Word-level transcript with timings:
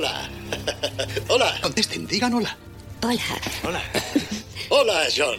Hola. 0.00 0.30
hola. 1.28 1.60
Contesten, 1.60 2.06
digan 2.06 2.32
hola. 2.32 2.56
Hola. 3.02 3.20
Hola. 3.62 3.82
hola, 4.70 5.04
John. 5.14 5.38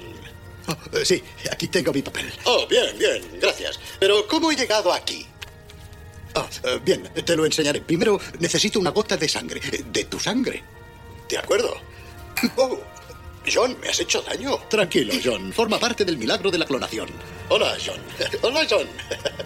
Oh, 0.68 0.98
eh, 0.98 1.04
sí, 1.04 1.24
aquí 1.52 1.68
tengo 1.68 1.92
mi 1.92 2.04
papel. 2.04 2.32
Oh, 2.46 2.68
bien, 2.68 2.96
bien, 3.00 3.24
gracias. 3.42 3.80
Pero, 4.00 4.28
¿cómo 4.28 4.52
he 4.52 4.56
llegado 4.56 4.94
aquí? 4.94 5.26
Oh, 6.36 6.46
eh, 6.64 6.80
bien, 6.86 7.10
te 7.26 7.36
lo 7.36 7.44
enseñaré. 7.44 7.82
Primero, 7.82 8.20
necesito 8.38 8.80
una 8.80 8.92
gota 8.92 9.18
de 9.18 9.28
sangre. 9.28 9.60
De 9.62 10.04
tu 10.04 10.20
sangre. 10.20 10.64
De 11.28 11.40
acuerdo. 11.40 11.76
Oh, 12.56 12.78
John, 13.46 13.76
¿me 13.82 13.90
has 13.90 14.00
hecho 14.00 14.22
daño? 14.22 14.58
Tranquilo, 14.70 15.14
John. 15.24 15.52
Forma 15.52 15.80
parte 15.80 16.06
del 16.06 16.18
milagro 16.18 16.52
de 16.52 16.60
la 16.60 16.66
clonación. 16.66 17.10
Hola, 17.50 17.76
John. 17.84 18.00
Hola, 18.44 18.66
John. 18.70 18.88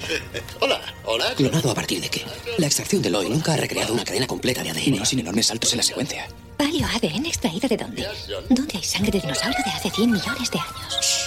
Hola, 0.59 0.81
hola. 1.05 1.25
John. 1.27 1.35
¿Clonado 1.35 1.71
a 1.71 1.75
partir 1.75 2.01
de 2.01 2.09
qué? 2.09 2.25
La 2.57 2.67
extracción 2.67 3.01
de 3.01 3.09
Loy 3.09 3.29
nunca 3.29 3.53
ha 3.53 3.57
recreado 3.57 3.93
una 3.93 4.03
cadena 4.03 4.27
completa 4.27 4.63
de 4.63 4.71
ADN. 4.71 5.05
Sin 5.05 5.19
enormes 5.19 5.47
saltos 5.47 5.71
en 5.71 5.77
la 5.77 5.83
secuencia. 5.83 6.27
¿Paleo 6.57 6.87
ADN 6.87 7.25
extraído 7.25 7.67
de 7.67 7.77
dónde? 7.77 8.07
¿Dónde 8.49 8.77
hay 8.77 8.83
sangre 8.83 9.11
de 9.11 9.21
dinosaurio 9.21 9.59
de 9.65 9.71
hace 9.71 9.89
100 9.89 10.11
millones 10.11 10.51
de 10.51 10.59
años? 10.59 11.25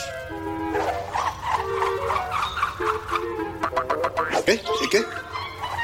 ¿Qué? 4.47 4.61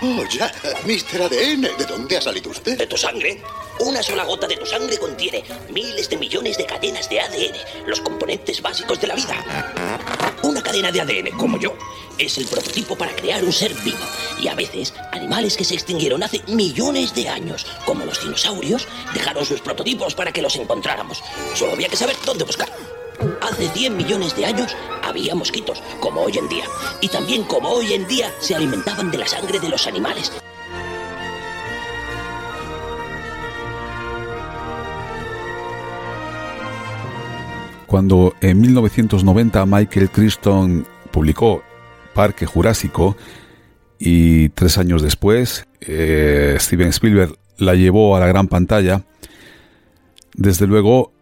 Oh, 0.04 0.22
ya. 0.28 0.52
Mister 0.84 1.22
ADN. 1.22 1.62
¿De 1.78 1.86
dónde 1.88 2.18
ha 2.18 2.20
salido 2.20 2.50
usted? 2.50 2.76
¿De 2.76 2.86
tu 2.86 2.96
sangre? 2.96 3.40
Una 3.80 4.02
sola 4.02 4.24
gota 4.24 4.46
de 4.46 4.58
tu 4.58 4.66
sangre 4.66 4.98
contiene 4.98 5.42
miles 5.70 6.10
de 6.10 6.18
millones 6.18 6.58
de 6.58 6.66
cadenas 6.66 7.08
de 7.08 7.20
ADN, 7.20 7.86
los 7.86 8.00
componentes 8.02 8.60
básicos 8.60 9.00
de 9.00 9.06
la 9.06 9.14
vida. 9.14 10.36
Una 10.42 10.62
cadena 10.62 10.92
de 10.92 11.00
ADN, 11.00 11.38
como 11.38 11.58
yo, 11.58 11.74
es 12.18 12.36
el 12.36 12.46
prototipo 12.46 12.96
para 12.96 13.16
crear 13.16 13.42
un 13.42 13.52
ser 13.52 13.72
vivo. 13.76 14.04
Y 14.38 14.48
a 14.48 14.54
veces, 14.54 14.92
animales 15.12 15.56
que 15.56 15.64
se 15.64 15.74
extinguieron 15.74 16.22
hace 16.22 16.42
millones 16.48 17.14
de 17.14 17.30
años, 17.30 17.66
como 17.86 18.04
los 18.04 18.22
dinosaurios, 18.22 18.86
dejaron 19.14 19.46
sus 19.46 19.62
prototipos 19.62 20.14
para 20.14 20.32
que 20.32 20.42
los 20.42 20.54
encontráramos. 20.56 21.22
Solo 21.54 21.72
había 21.72 21.88
que 21.88 21.96
saber 21.96 22.16
dónde 22.26 22.44
buscar. 22.44 22.68
Hace 23.40 23.68
100 23.70 23.96
millones 23.96 24.36
de 24.36 24.44
años 24.44 24.76
había 25.14 25.34
mosquitos, 25.34 25.82
como 26.00 26.22
hoy 26.22 26.38
en 26.38 26.48
día. 26.48 26.64
Y 27.00 27.08
también 27.08 27.44
como 27.44 27.68
hoy 27.68 27.92
en 27.92 28.06
día 28.06 28.30
se 28.40 28.54
alimentaban 28.54 29.10
de 29.10 29.18
la 29.18 29.26
sangre 29.26 29.60
de 29.60 29.68
los 29.68 29.86
animales. 29.86 30.32
Cuando 37.86 38.34
en 38.40 38.60
1990 38.60 39.66
Michael 39.66 40.10
Crichton 40.10 40.84
publicó 41.12 41.62
Parque 42.12 42.44
Jurásico 42.44 43.16
y 44.00 44.48
tres 44.48 44.78
años 44.78 45.00
después 45.00 45.66
eh, 45.80 46.56
Steven 46.58 46.88
Spielberg 46.88 47.36
la 47.58 47.74
llevó 47.74 48.16
a 48.16 48.20
la 48.20 48.26
gran 48.26 48.48
pantalla, 48.48 49.04
desde 50.34 50.66
luego 50.66 51.12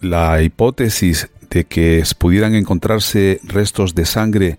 la 0.00 0.42
hipótesis 0.42 1.30
de 1.50 1.64
que 1.64 2.02
pudieran 2.18 2.54
encontrarse 2.54 3.40
restos 3.44 3.94
de 3.94 4.04
sangre 4.04 4.58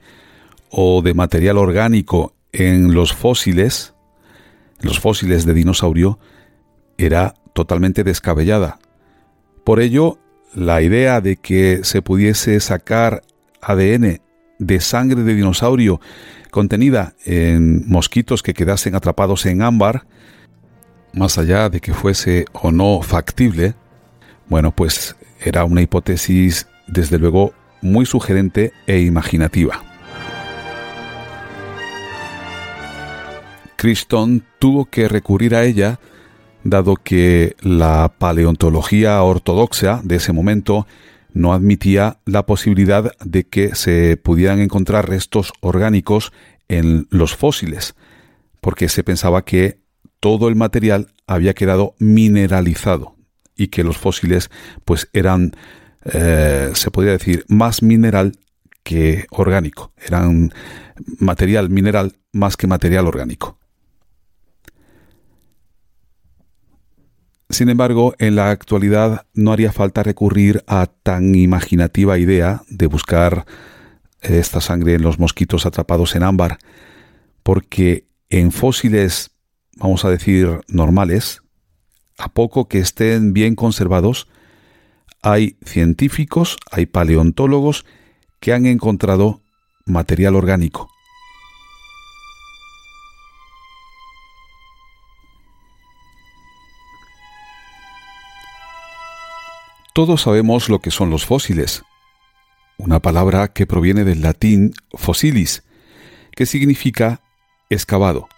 o 0.69 1.01
de 1.01 1.13
material 1.13 1.57
orgánico 1.57 2.33
en 2.51 2.93
los 2.93 3.13
fósiles, 3.13 3.93
los 4.81 4.99
fósiles 4.99 5.45
de 5.45 5.53
dinosaurio, 5.53 6.19
era 6.97 7.35
totalmente 7.53 8.03
descabellada. 8.03 8.79
Por 9.63 9.79
ello, 9.79 10.19
la 10.53 10.81
idea 10.81 11.21
de 11.21 11.37
que 11.37 11.81
se 11.83 12.01
pudiese 12.01 12.59
sacar 12.59 13.21
ADN 13.61 14.21
de 14.57 14.79
sangre 14.81 15.23
de 15.23 15.35
dinosaurio 15.35 16.01
contenida 16.51 17.13
en 17.25 17.87
mosquitos 17.87 18.41
que 18.41 18.53
quedasen 18.53 18.95
atrapados 18.95 19.45
en 19.45 19.61
ámbar, 19.61 20.05
más 21.13 21.37
allá 21.37 21.69
de 21.69 21.79
que 21.79 21.93
fuese 21.93 22.45
o 22.53 22.71
no 22.71 23.01
factible, 23.01 23.75
bueno, 24.47 24.71
pues 24.71 25.15
era 25.39 25.63
una 25.63 25.81
hipótesis 25.81 26.67
desde 26.91 27.19
luego 27.19 27.53
muy 27.81 28.05
sugerente 28.05 28.73
e 28.87 28.99
imaginativa. 28.99 29.83
Crichton 33.77 34.43
tuvo 34.59 34.85
que 34.85 35.07
recurrir 35.07 35.55
a 35.55 35.63
ella 35.63 35.99
dado 36.63 36.95
que 36.95 37.55
la 37.61 38.13
paleontología 38.17 39.21
ortodoxa 39.23 40.01
de 40.03 40.17
ese 40.17 40.33
momento 40.33 40.85
no 41.33 41.53
admitía 41.53 42.17
la 42.25 42.45
posibilidad 42.45 43.11
de 43.23 43.45
que 43.45 43.75
se 43.75 44.17
pudieran 44.17 44.59
encontrar 44.59 45.07
restos 45.07 45.53
orgánicos 45.61 46.33
en 46.67 47.07
los 47.09 47.35
fósiles, 47.35 47.95
porque 48.61 48.89
se 48.89 49.03
pensaba 49.03 49.45
que 49.45 49.79
todo 50.19 50.49
el 50.49 50.55
material 50.55 51.07
había 51.27 51.53
quedado 51.53 51.95
mineralizado 51.99 53.15
y 53.55 53.67
que 53.67 53.83
los 53.83 53.97
fósiles 53.97 54.49
pues 54.85 55.09
eran, 55.13 55.53
eh, 56.05 56.71
se 56.73 56.91
podría 56.91 57.13
decir, 57.13 57.45
más 57.47 57.83
mineral 57.83 58.37
que 58.83 59.25
orgánico, 59.31 59.91
eran 59.97 60.53
material 61.19 61.69
mineral 61.69 62.15
más 62.31 62.57
que 62.57 62.67
material 62.67 63.07
orgánico. 63.07 63.57
Sin 67.51 67.69
embargo, 67.69 68.13
en 68.19 68.35
la 68.35 68.51
actualidad 68.51 69.25
no 69.33 69.51
haría 69.51 69.71
falta 69.71 70.03
recurrir 70.03 70.63
a 70.67 70.85
tan 70.85 71.33
imaginativa 71.33 72.19
idea 72.19 72.61
de 72.69 72.85
buscar 72.85 73.45
esta 74.21 74.61
sangre 74.61 74.93
en 74.93 75.01
los 75.01 75.17
mosquitos 75.17 75.65
atrapados 75.65 76.15
en 76.15 76.23
ámbar, 76.23 76.59
porque 77.41 78.05
en 78.29 78.51
fósiles, 78.51 79.31
vamos 79.77 80.05
a 80.05 80.11
decir, 80.11 80.61
normales, 80.67 81.41
a 82.19 82.29
poco 82.29 82.67
que 82.67 82.79
estén 82.79 83.33
bien 83.33 83.55
conservados, 83.55 84.27
hay 85.21 85.57
científicos, 85.63 86.57
hay 86.71 86.85
paleontólogos 86.85 87.85
que 88.39 88.53
han 88.53 88.65
encontrado 88.65 89.41
material 89.85 90.35
orgánico. 90.35 90.89
Todos 99.93 100.21
sabemos 100.21 100.69
lo 100.69 100.79
que 100.79 100.91
son 100.91 101.09
los 101.09 101.25
fósiles, 101.25 101.83
una 102.77 103.01
palabra 103.01 103.49
que 103.49 103.67
proviene 103.67 104.05
del 104.05 104.21
latín 104.21 104.71
fossilis, 104.93 105.63
que 106.31 106.45
significa 106.45 107.21
excavado. 107.69 108.29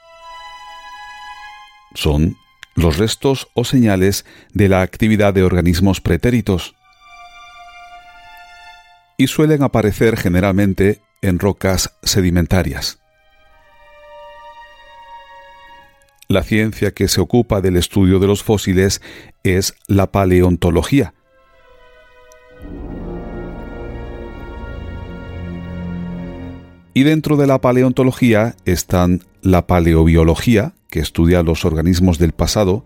Son 1.93 2.37
los 2.75 2.97
restos 2.97 3.49
o 3.53 3.63
señales 3.63 4.25
de 4.53 4.69
la 4.69 4.81
actividad 4.81 5.33
de 5.33 5.43
organismos 5.43 6.01
pretéritos 6.01 6.75
y 9.17 9.27
suelen 9.27 9.61
aparecer 9.61 10.17
generalmente 10.17 11.01
en 11.21 11.39
rocas 11.39 11.95
sedimentarias. 12.01 12.99
La 16.27 16.43
ciencia 16.43 16.91
que 16.91 17.07
se 17.07 17.21
ocupa 17.21 17.61
del 17.61 17.75
estudio 17.75 18.19
de 18.19 18.27
los 18.27 18.41
fósiles 18.41 19.01
es 19.43 19.75
la 19.87 20.11
paleontología, 20.11 21.13
Y 26.93 27.03
dentro 27.03 27.37
de 27.37 27.47
la 27.47 27.61
paleontología 27.61 28.55
están 28.65 29.23
la 29.41 29.65
paleobiología, 29.65 30.73
que 30.91 30.99
estudia 30.99 31.41
los 31.41 31.65
organismos 31.65 32.19
del 32.19 32.33
pasado, 32.33 32.85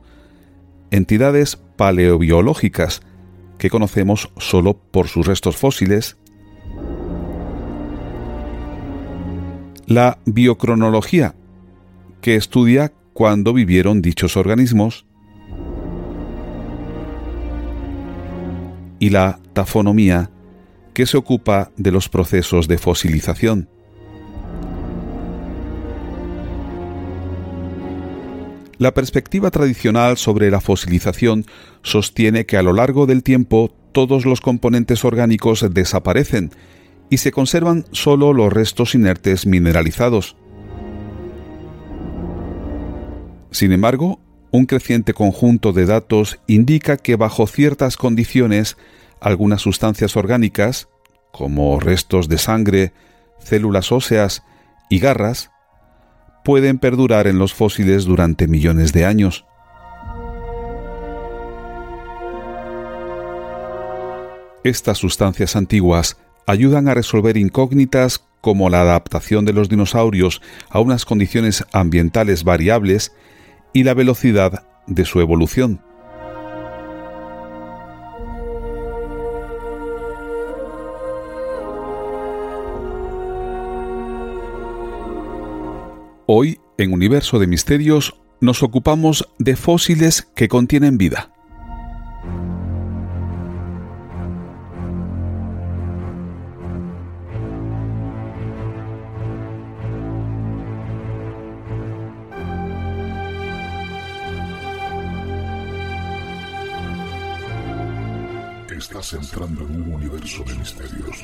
entidades 0.91 1.57
paleobiológicas, 1.75 3.01
que 3.57 3.69
conocemos 3.69 4.31
solo 4.37 4.77
por 4.77 5.07
sus 5.07 5.25
restos 5.25 5.57
fósiles, 5.57 6.15
la 9.87 10.19
biocronología, 10.25 11.35
que 12.21 12.35
estudia 12.35 12.93
cuándo 13.13 13.53
vivieron 13.53 14.01
dichos 14.01 14.37
organismos, 14.37 15.05
y 18.99 19.09
la 19.09 19.39
tafonomía, 19.53 20.29
que 20.93 21.07
se 21.07 21.17
ocupa 21.17 21.71
de 21.75 21.91
los 21.91 22.07
procesos 22.07 22.67
de 22.67 22.77
fosilización. 22.77 23.67
La 28.77 28.93
perspectiva 28.93 29.51
tradicional 29.51 30.17
sobre 30.17 30.51
la 30.51 30.59
fosilización 30.59 31.45
sostiene 31.81 32.45
que 32.45 32.57
a 32.57 32.63
lo 32.63 32.73
largo 32.73 33.05
del 33.05 33.23
tiempo 33.23 33.73
todos 33.93 34.25
los 34.25 34.41
componentes 34.41 35.05
orgánicos 35.05 35.65
desaparecen 35.73 36.51
y 37.09 37.17
se 37.17 37.31
conservan 37.31 37.85
solo 37.91 38.33
los 38.33 38.51
restos 38.51 38.95
inertes 38.95 39.45
mineralizados. 39.45 40.35
Sin 43.51 43.71
embargo, 43.71 44.19
un 44.51 44.65
creciente 44.65 45.13
conjunto 45.13 45.71
de 45.71 45.85
datos 45.85 46.39
indica 46.47 46.97
que 46.97 47.15
bajo 47.15 47.47
ciertas 47.47 47.95
condiciones 47.95 48.75
algunas 49.21 49.61
sustancias 49.61 50.17
orgánicas, 50.17 50.89
como 51.31 51.79
restos 51.79 52.27
de 52.27 52.37
sangre, 52.37 52.93
células 53.39 53.93
óseas 53.93 54.43
y 54.89 54.99
garras, 54.99 55.51
pueden 56.45 56.77
perdurar 56.77 57.25
en 57.25 57.39
los 57.39 57.55
fósiles 57.55 58.05
durante 58.05 58.47
millones 58.47 58.93
de 58.93 59.03
años. 59.03 59.45
Estas 64.63 64.99
sustancias 64.99 65.55
antiguas 65.55 66.17
ayudan 66.45 66.87
a 66.87 66.93
resolver 66.93 67.35
incógnitas 67.35 68.23
como 68.41 68.69
la 68.69 68.81
adaptación 68.81 69.45
de 69.45 69.53
los 69.53 69.69
dinosaurios 69.69 70.41
a 70.69 70.79
unas 70.79 71.03
condiciones 71.03 71.65
ambientales 71.73 72.43
variables 72.43 73.11
y 73.73 73.83
la 73.83 73.95
velocidad 73.95 74.67
de 74.85 75.03
su 75.05 75.21
evolución. 75.21 75.81
Hoy, 86.27 86.59
en 86.79 86.91
Universo 86.91 87.37
de 87.37 87.45
Misterios, 87.45 88.15
nos 88.41 88.63
ocupamos 88.63 89.29
de 89.37 89.55
fósiles 89.55 90.23
que 90.35 90.47
contienen 90.47 90.97
vida. 90.97 91.31
Estás 108.75 109.13
entrando 109.13 109.67
en 109.67 109.81
un 109.83 109.93
universo 109.93 110.43
de 110.43 110.55
misterios. 110.55 111.23